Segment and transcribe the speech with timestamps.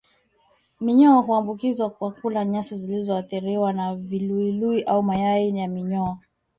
[0.81, 6.17] Minyoo huambukizwa kwa kula nyasi zilizoathiriwa na viluilui au mayai ya minyoo